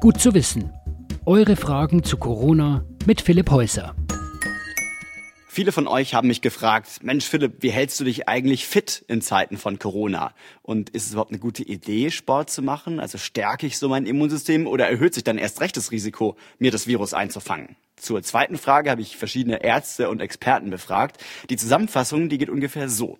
[0.00, 0.72] Gut zu wissen.
[1.26, 3.94] Eure Fragen zu Corona mit Philipp Häuser.
[5.46, 9.20] Viele von euch haben mich gefragt, Mensch Philipp, wie hältst du dich eigentlich fit in
[9.20, 10.32] Zeiten von Corona?
[10.62, 12.98] Und ist es überhaupt eine gute Idee, Sport zu machen?
[12.98, 16.70] Also stärke ich so mein Immunsystem oder erhöht sich dann erst recht das Risiko, mir
[16.70, 17.76] das Virus einzufangen?
[17.96, 21.22] Zur zweiten Frage habe ich verschiedene Ärzte und Experten befragt.
[21.50, 23.18] Die Zusammenfassung, die geht ungefähr so.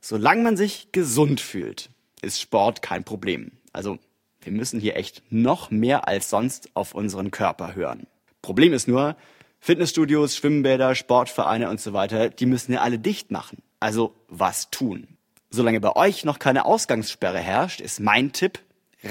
[0.00, 1.88] Solange man sich gesund fühlt,
[2.20, 3.52] ist Sport kein Problem.
[3.72, 4.00] Also
[4.42, 8.06] wir müssen hier echt noch mehr als sonst auf unseren Körper hören.
[8.42, 9.16] Problem ist nur,
[9.60, 13.58] Fitnessstudios, Schwimmbäder, Sportvereine und so weiter, die müssen ja alle dicht machen.
[13.78, 15.06] Also was tun?
[15.50, 18.60] Solange bei euch noch keine Ausgangssperre herrscht, ist mein Tipp,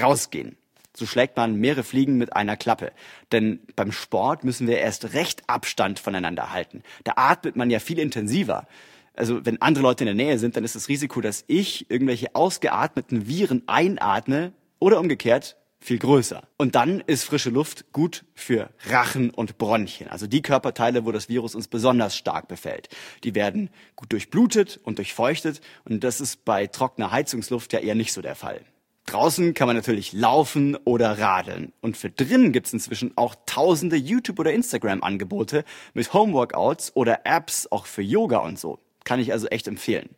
[0.01, 0.57] rausgehen.
[0.95, 2.91] So schlägt man mehrere Fliegen mit einer Klappe.
[3.31, 6.83] Denn beim Sport müssen wir erst recht Abstand voneinander halten.
[7.03, 8.67] Da atmet man ja viel intensiver.
[9.13, 12.35] Also wenn andere Leute in der Nähe sind, dann ist das Risiko, dass ich irgendwelche
[12.35, 16.43] ausgeatmeten Viren einatme oder umgekehrt viel größer.
[16.57, 21.29] Und dann ist frische Luft gut für Rachen und Bronchien, also die Körperteile, wo das
[21.29, 22.89] Virus uns besonders stark befällt.
[23.23, 28.13] Die werden gut durchblutet und durchfeuchtet und das ist bei trockener Heizungsluft ja eher nicht
[28.13, 28.61] so der Fall.
[29.05, 31.73] Draußen kann man natürlich laufen oder radeln.
[31.81, 35.63] Und für drinnen gibt es inzwischen auch tausende YouTube- oder Instagram-Angebote
[35.95, 38.77] mit Homeworkouts oder Apps auch für Yoga und so.
[39.05, 40.09] Kann ich also echt empfehlen.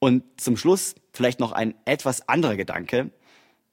[0.00, 3.10] Und zum Schluss vielleicht noch ein etwas anderer Gedanke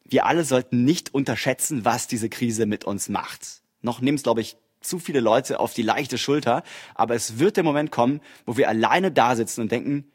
[0.06, 3.62] wir alle sollten nicht unterschätzen, was diese Krise mit uns macht.
[3.82, 7.58] Noch nehmen es, glaube ich, zu viele Leute auf die leichte Schulter, aber es wird
[7.58, 10.06] der Moment kommen, wo wir alleine da sitzen und denken,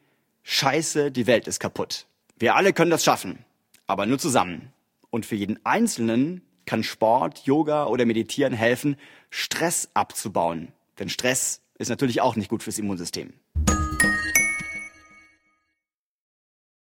[0.43, 2.07] scheiße, die Welt ist kaputt.
[2.37, 3.39] Wir alle können das schaffen,
[3.85, 4.71] aber nur zusammen.
[5.09, 8.95] Und für jeden Einzelnen kann Sport, Yoga oder Meditieren helfen,
[9.29, 10.69] Stress abzubauen.
[10.99, 13.33] Denn Stress ist natürlich auch nicht gut fürs Immunsystem.